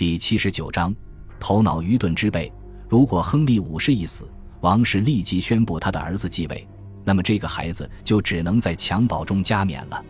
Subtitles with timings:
[0.00, 0.96] 第七十九章，
[1.38, 2.50] 头脑愚钝之辈。
[2.88, 4.26] 如果亨利五世一死，
[4.62, 6.66] 王室立即宣布他的儿子继位，
[7.04, 10.02] 那么这个孩子就只能在襁褓中加冕了。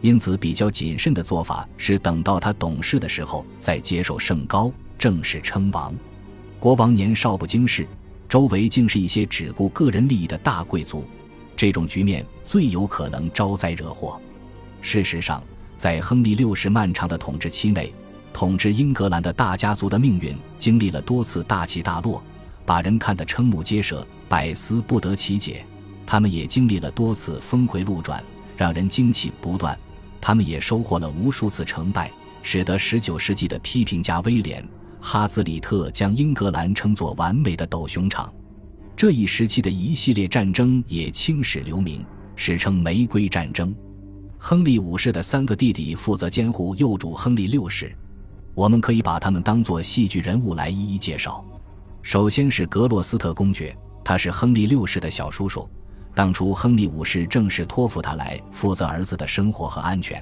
[0.00, 5.94] 因此，比较谨慎的做法是等到他懂事的时候再接受圣高，正式称王。
[6.58, 7.86] 国王年少不经事，
[8.28, 11.04] 周围竟是一些只顾个人利益的大贵族，
[11.56, 14.20] 这种局面最有可能招灾惹祸。
[14.80, 15.40] 事实上，
[15.76, 17.94] 在亨利六世漫长的统治期内，
[18.38, 22.22] 统治英格兰的大家族的命运经历了多次大起大落，
[22.64, 25.66] 把人看得瞠目结舌，百思不得其解。
[26.06, 28.22] 他们也经历了多次峰回路转，
[28.56, 29.76] 让人惊奇不断。
[30.20, 32.12] 他们也收获了无数次成败，
[32.44, 34.62] 使得19世纪的批评家威廉·
[35.00, 38.32] 哈兹里特将英格兰称作完美的斗熊场。
[38.94, 43.74] 这一时期的一系列战争也青史留名，史称“玫瑰战争”。
[44.38, 47.92] 亨利五世的三个弟弟负责监护幼主亨利六世。
[48.58, 51.44] 我们可以把他们当作戏剧人物来一一介绍。
[52.02, 55.70] 首先是格洛斯特公爵，他是亨利六世的小叔叔。
[56.12, 60.20] 当初亨利五世正式托付他来负责儿子的生活和安全。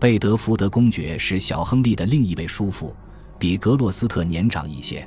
[0.00, 2.96] 贝德福德公爵是小亨利的另一位叔父，
[3.38, 5.06] 比格洛斯特年长一些。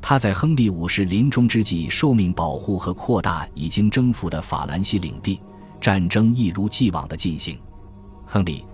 [0.00, 5.40] 他在亨利五世临终之际受命保护和扩大已经征服的法兰西领地，
[5.80, 7.56] 战争一如既往的进行。
[8.26, 8.66] 亨利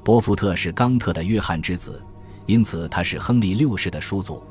[0.04, 2.04] ·伯福特是冈特的约翰之子。
[2.46, 4.42] 因此，他是亨利六世的叔祖。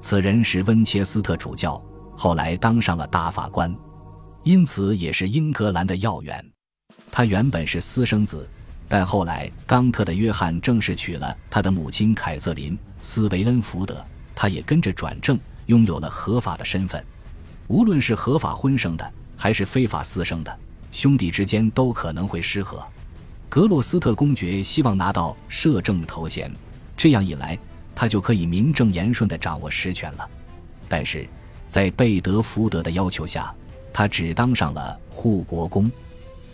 [0.00, 1.82] 此人是温切斯特主教，
[2.16, 3.74] 后来当上了大法官，
[4.42, 6.44] 因此也是英格兰的要员。
[7.10, 8.48] 他原本是私生子，
[8.88, 14.04] 但后来冈特的约翰正式娶了他的母亲凯瑟琳·斯维恩福德，
[14.34, 17.04] 他也跟着转正，拥有了合法的身份。
[17.68, 20.58] 无论是合法婚生的，还是非法私生的，
[20.92, 22.82] 兄弟之间都可能会失和。
[23.48, 26.50] 格洛斯特公爵希望拿到摄政头衔。
[27.02, 27.58] 这样一来，
[27.94, 30.30] 他就可以名正言顺地掌握实权了。
[30.86, 31.26] 但是，
[31.66, 33.54] 在贝德福德的要求下，
[33.90, 35.90] 他只当上了护国公。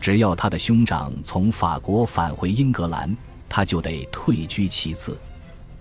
[0.00, 3.12] 只要他的兄长从法国返回英格兰，
[3.48, 5.18] 他就得退居其次。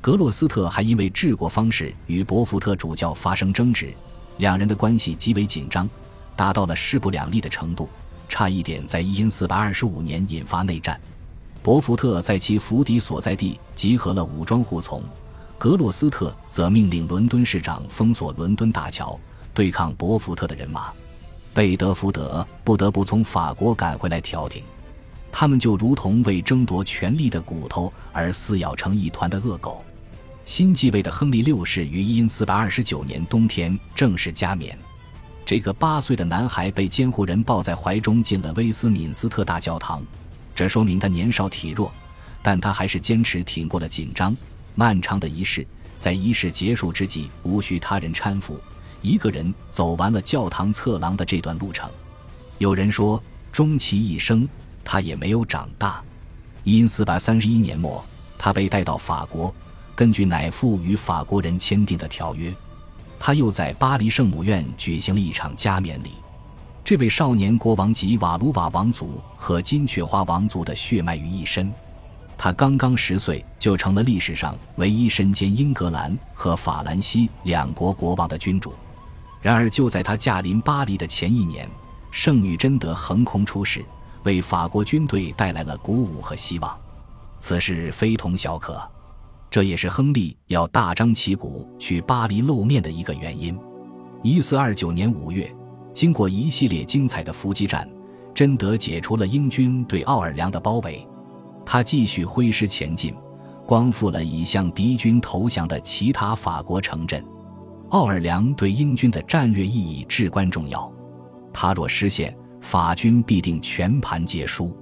[0.02, 3.94] 格洛斯特还因为治国方式与伯福特主教发生争执，
[4.38, 5.88] 两人的关系极为紧张，
[6.36, 7.88] 达到了势不两立的程度，
[8.28, 11.00] 差一点在一四二五年引发内战。
[11.66, 15.02] 伯福特在其府邸所在地集合了武装护从，
[15.58, 19.20] 格洛斯特则命令伦敦市长封锁伦敦大桥，
[19.52, 20.94] 对抗伯福特的人马。
[21.56, 24.64] 贝德福德不得不从法国赶回来调停，
[25.32, 29.84] 他们就如同为争夺权力的骨头而撕咬成一团的恶狗。
[30.46, 34.78] 新继位的亨利六世于一四二九年冬天正式加冕，
[35.44, 40.04] 这个八岁的男孩被监护人抱在怀中进了威斯敏斯特大教堂。
[40.56, 41.92] 这说明他年少体弱，
[42.42, 44.36] 但他还是坚持挺过了紧张、
[44.74, 45.68] 漫长的仪式。
[45.98, 48.60] 在仪式结束之际，无需他人搀扶，
[49.02, 51.90] 一个人走完了教堂侧廊的这段路程。
[52.58, 53.22] 有人说，
[53.52, 54.48] 终其一生，
[54.84, 56.02] 他也没有长大。
[56.64, 58.04] 因四百三十一年末，
[58.38, 59.54] 他被带到法国，
[59.94, 62.54] 根据乃父与法国人签订的条约，
[63.20, 66.12] 他又在巴黎圣母院举行了一场加冕礼。
[66.86, 71.74] 这位少年国王集瓦卢瓦王族和金雀花王族的血脉于一身，
[72.38, 78.72] 他刚刚十岁就成了历史上唯一身兼英格兰和法兰西两国国王的君主。
[79.42, 81.68] 然而，就在他驾临巴黎的前一年，
[82.12, 83.84] 圣女贞德横空出世，
[84.22, 86.80] 为法国军队带来了鼓舞和希望。
[87.40, 88.80] 此事非同小可，
[89.50, 93.58] 这也是亨利要大张旗鼓去巴黎露面的一个原因。
[94.22, 95.52] 一四二九年五月。
[95.96, 97.90] 经过一系列精彩的伏击战，
[98.34, 101.08] 贞德解除了英军对奥尔良的包围。
[101.66, 103.16] 他继续挥师前进，
[103.66, 107.26] 光复了已向敌军投降的其他法国城镇。
[107.92, 110.92] 奥尔良对英军的战略意义至关重要，
[111.54, 114.76] 他若失陷，法军必定全盘皆输。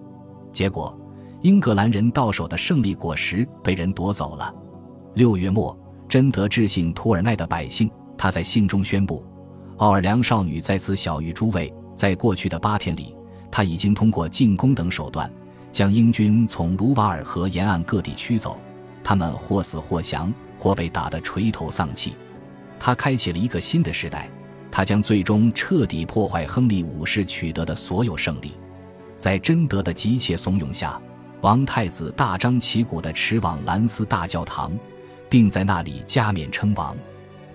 [0.52, 1.00] 结果，
[1.42, 4.52] 英格兰人到手的胜利果实被人夺走了。
[5.14, 5.78] 六月末，
[6.10, 7.88] 贞德致信图尔奈的百姓，
[8.18, 9.24] 他在信中宣布。
[9.78, 13.16] 奥尔良少女在此小于诸位，在过去的八天里，
[13.52, 15.32] 她已经通过进攻等手段，
[15.72, 18.60] 将英军从卢瓦尔河沿岸各地驱走，
[19.04, 22.14] 他们或死或降，或被打得垂头丧气。
[22.80, 24.30] 他开启了一个新的时代，
[24.72, 28.52] 他将最终彻底破坏亨利五世取得的所有胜利。
[29.18, 31.02] 在贞德的急切怂恿下，
[31.42, 34.72] 王太子大张旗鼓地驰往兰斯大教堂，
[35.30, 36.96] 并在那里加冕称王。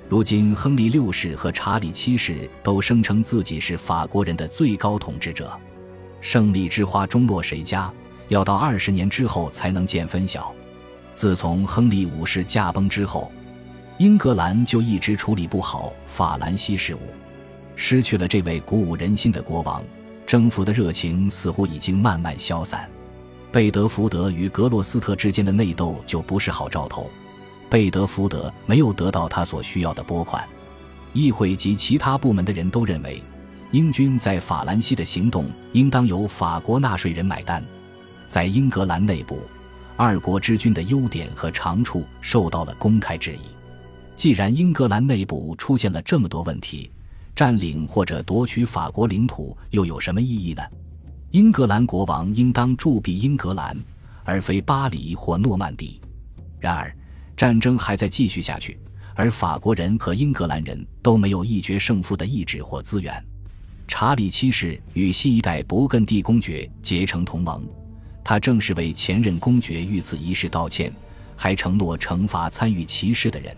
[0.09, 5.53] 如今，亨利六世和查理七世都声称自己是法国人的最高统治者。
[6.23, 7.93] 胜利之花终落谁家？
[8.29, 10.55] 要到二十年之后才能见分晓。
[11.15, 13.31] 自从亨利五世驾崩之后，
[13.99, 17.01] 英格兰就一直处理不好法兰西事务，
[17.77, 19.85] 失去了这位鼓舞人心的国王，
[20.27, 22.89] 征服的热情似乎已经慢慢消散。
[23.53, 27.11] 贝德福德与格洛斯特之间的内斗就不是好兆头。
[27.71, 30.47] 贝德福德没有得到他所需要的拨款，
[31.13, 33.23] 议会及其他部门的人都认为，
[33.71, 37.63] 英军在法兰西的行动应当由法国纳税人买单。
[38.29, 39.41] 在英格兰内部，
[39.97, 43.41] 二国之君的优点和长处受到了公开质疑。
[44.17, 46.91] 既然英格兰内部出现了这么多问题，
[47.37, 50.63] 占领或者夺取法国领土又有什么意义呢？
[51.31, 53.77] 英格兰国王应当驻庇英格兰，
[54.25, 56.01] 而非巴黎或诺曼底。
[56.59, 56.93] 然而，
[57.39, 58.77] 战争还在继续下去，
[59.15, 63.25] 而法国人和英格兰人都没有一决胜负的意志或资源。
[63.87, 67.65] 查理七世与新一代勃艮第公爵结成同盟，
[68.25, 70.93] 他正是为前任公爵遇刺一事道歉，
[71.37, 73.57] 还承诺惩罚参与歧视的人。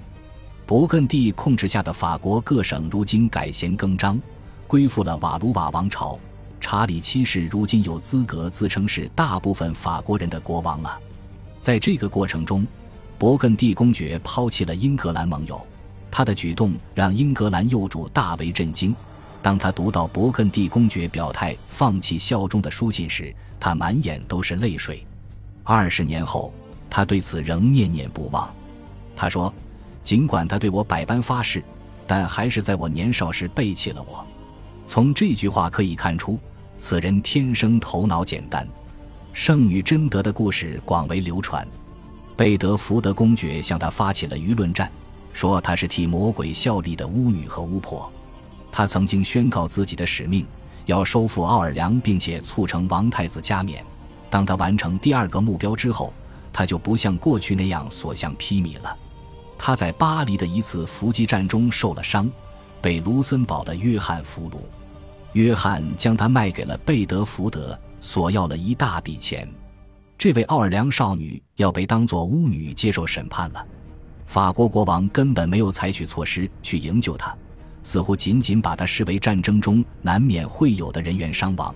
[0.67, 4.21] 勃艮第控制下的法国各省如今改弦更张，
[4.67, 6.21] 归附了瓦卢瓦王朝。
[6.61, 11.01] 查理七世如今有资格自称是大部分法国人的国王了。
[11.63, 12.67] 在这个过程中，
[13.21, 15.61] 勃艮第公爵抛弃了英格兰盟友，
[16.11, 18.97] 他的举动让英格兰幼主大为震惊。
[19.43, 25.07] 当他读到勃艮第公爵表态放弃效忠的书信时，他满眼都是泪水。
[25.63, 26.51] 二十年后，
[26.89, 28.51] 他对此仍念念不忘。
[29.15, 29.53] 他说。
[30.03, 31.63] 尽管他对我百般发誓，
[32.07, 34.27] 但还是在我年少时背弃了我。
[34.87, 36.41] 从这句话可以看出，
[36.79, 38.67] 此人天生头脑简单。
[39.35, 41.69] 圣女贞德的故事广为流传。
[42.41, 44.91] 贝德福德公爵向他发起了舆论战，
[45.31, 48.11] 说他是替魔鬼效力的巫女和巫婆。
[48.73, 50.47] 他曾经宣告自己的使命，
[50.87, 53.85] 要收复奥尔良，并且促成王太子加冕。
[54.31, 56.15] 当他完成第二个目标之后，
[56.51, 58.97] 他就不像过去那样所向披靡了。
[59.59, 62.27] 他在巴黎的一次伏击战中受了伤，
[62.81, 64.55] 被卢森堡的约翰俘虏。
[65.35, 69.47] 约翰将他卖给了贝德福德，索要了一大笔钱。
[70.21, 73.67] 这位奥尔良少女要被当作巫女接受审判了。
[74.27, 77.35] 法国国王根本没有采取措施去营救她，
[77.83, 81.75] 似乎仅仅把她视为战争中难免会有的人员伤亡。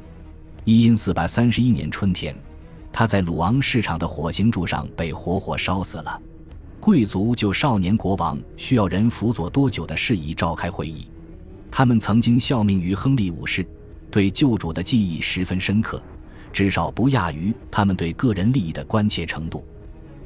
[0.65, 2.37] 一因四百三十一年春天，
[2.93, 6.21] 她在鲁昂市场的火星柱上被活活烧死了。
[6.81, 11.09] 贵族就少年国王需要人辅佐多久的事宜召开会议，
[11.71, 13.67] 他们曾经效命于亨利五世，
[14.11, 16.03] 对救主的记忆十分深刻，
[16.55, 19.67] 至少不亚于他们对个人利益的关切程度。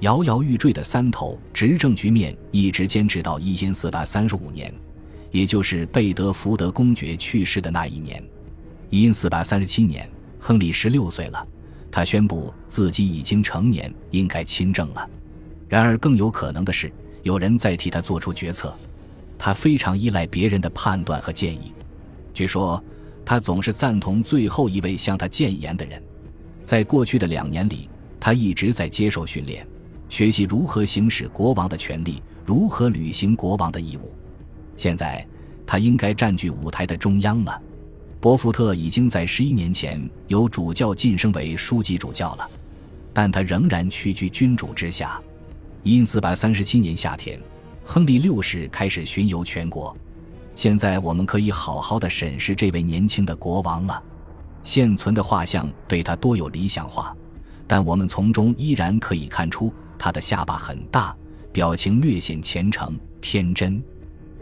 [0.00, 4.72] 摇摇欲坠的三头执政局面一直坚持到一千四百三十五年，
[5.30, 8.22] 也就是贝德福德公爵去世的那一年。
[8.90, 10.08] 一千四百三十七年，
[10.38, 11.48] 亨利十六岁了，
[11.90, 15.08] 他宣布自己已经成年，应该亲政了。
[15.66, 16.92] 然而，更有可能的是，
[17.22, 18.72] 有人在替他做出决策。
[19.38, 21.72] 他非常依赖别人的判断和建议。
[22.34, 22.82] 据说，
[23.24, 26.02] 他总是赞同最后一位向他谏言的人。
[26.68, 27.88] 在过去的两年里，
[28.20, 29.66] 他一直在接受训练，
[30.10, 34.12] 学习如何行使国王的权利，如何履行国王的义务。
[34.76, 35.26] 现在，
[35.66, 37.58] 他应该占据舞台的中央了。
[38.20, 42.46] 伯福特已经在十一年前由主教晋升为书记主教了，
[43.14, 45.18] 但他仍然屈居君主之下。
[45.84, 47.40] 因四百三十七年夏天，
[47.82, 49.96] 亨利六世开始巡游全国。
[50.54, 54.02] 现在我们可以好好的审视这位年轻的国王了。
[54.68, 57.16] 现存的画像对他多有理想化，
[57.66, 61.16] 但我们从中依然可以看出他的下巴很大，
[61.50, 63.82] 表情略显虔诚天真。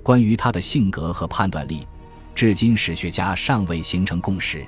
[0.02, 1.86] 关于他的性格和判断力，
[2.34, 4.66] 至今史学家尚未形成共识。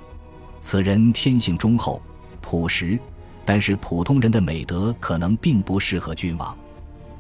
[0.61, 2.01] 此人天性忠厚、
[2.41, 2.97] 朴实。
[3.45, 6.57] 但是普通人的美德可能并不适合君王。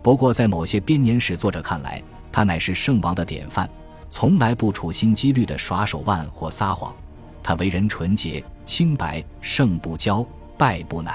[0.00, 3.68] 不过，在某些编年史作者看来，他乃是圣王的典范，
[4.08, 6.94] 从来不处心积虑地耍手腕或撒谎。
[7.42, 10.26] 他为人纯洁、清白，胜不骄，
[10.56, 11.12] 败不馁。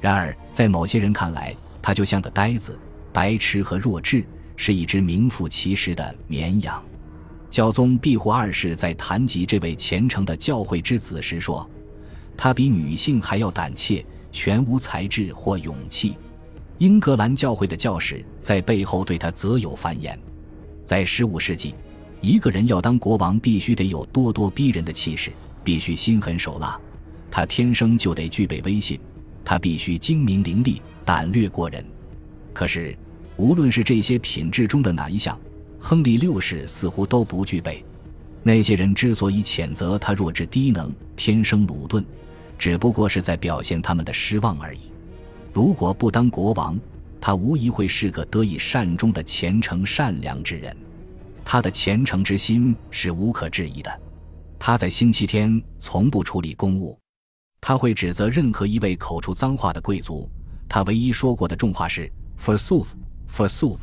[0.00, 2.78] 然而，在某些人看来，他就像个呆子、
[3.12, 4.24] 白痴和弱智，
[4.56, 6.82] 是一只名副其实的绵羊。
[7.50, 11.68] 教宗庇护二世在谈及这位虔诚的教会之子时说
[12.36, 16.14] ：“他比女性还要胆怯。”全无才智或勇气，
[16.76, 20.16] 英格兰教会的教士在背后对他则有谗言。
[20.84, 21.74] 在十五世纪，
[22.20, 25.32] 一个人要当国王，必须得有咄咄逼人的气势，
[25.62, 26.78] 必须心狠手辣，
[27.30, 28.98] 他天生就得具备威信，
[29.44, 31.84] 他必须精明伶俐，胆略过人。
[32.52, 32.96] 可是，
[33.36, 35.38] 无论是这些品质中的哪一项，
[35.78, 37.84] 亨利六世似乎都不具备。
[38.42, 42.04] 那些人之所以谴责他弱智低能、天生鲁钝。
[42.58, 44.80] 只不过是在表现他们的失望而已。
[45.52, 46.76] 如果不当国王，
[47.20, 50.76] 他无疑会是个得以善终的虔诚善良之人。
[51.50, 54.00] 他的虔诚之心是无可置疑的。
[54.58, 57.00] 他在星期天从不处理公务，
[57.58, 60.30] 他会指责任何一位口出脏话的贵族。
[60.68, 63.78] 他唯一说过的重话是 “forsooth”，“forsooth”。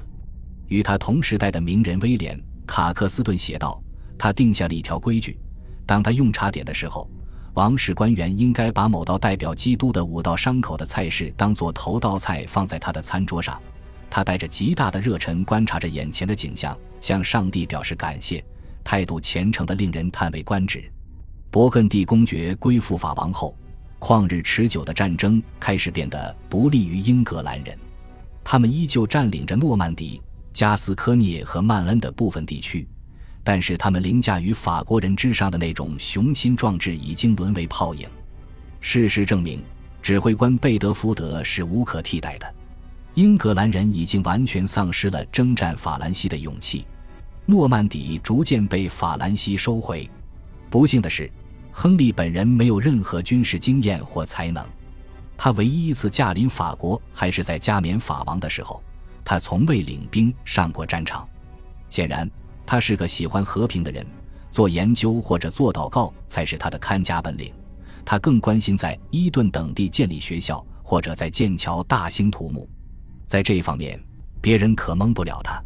[0.67, 3.81] 与他同时代的名人威廉·卡克斯顿写道
[4.15, 5.39] ：“他定下了一条规矩，
[5.87, 7.09] 当他用茶点的时候，
[7.55, 13.59] 王室官员应该把某道代表基督的五道伤口的菜式当做头道菜放在他的餐桌上。
[14.07, 18.43] 他带着极大的热忱观察着眼前的景象，向上帝表示感谢，
[18.83, 20.91] 态度虔诚的令人叹为观止。”
[21.53, 23.55] 勃艮第公爵归附法王后，
[23.99, 27.77] 旷日持久的战争开始变得不利于英格兰人，
[28.43, 30.19] 他们依旧占领着诺曼底。
[30.51, 32.87] 加斯科涅和曼恩的部分地区，
[33.43, 38.07] 但是他们凌驾于法国人之上的那种雄心壮志已经沦为泡影。
[38.79, 39.61] 事实证明，
[40.01, 42.55] 指挥官贝德福德是无可替代的。
[43.15, 46.85] 英格兰人已经完全丧失了征战法兰西的勇气。
[47.45, 50.09] 诺曼底逐渐被法兰西收回。
[50.69, 51.31] 不幸的是，
[51.71, 54.65] 亨利本人没有任何军事经验或才能。
[55.37, 58.81] 他唯一一次驾临法国，还是在加冕法王的时候。
[59.23, 61.27] 他从未领兵上过战场，
[61.89, 62.29] 显然
[62.65, 64.05] 他是个喜欢和平的人。
[64.51, 67.51] 做研究或者做祷告才是他的看家本领。
[68.05, 72.69] 他更关心在伊顿等地建立学校，或者在剑桥大兴土木。
[73.25, 73.99] 在这一方面，
[74.39, 75.61] 别人可蒙不了他。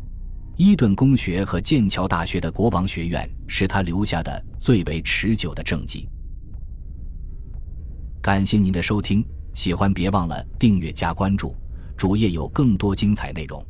[0.61, 6.05] 伊顿公学和剑桥大学的国王学院是他留下的最为持久的政绩。
[8.21, 11.55] 感谢您的收听，喜欢别忘了订阅加关注。
[11.95, 13.65] 主页有更多精彩内容。